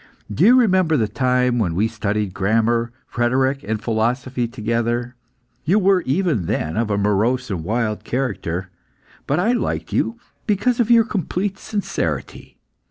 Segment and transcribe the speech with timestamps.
[0.33, 5.13] Do you remember the time when we studied grammar, rhetoric, and philosophy together?
[5.63, 8.71] You were, even then, of a morose and wild character,
[9.27, 10.17] but I liked you
[10.47, 12.57] because of your complete sincerity.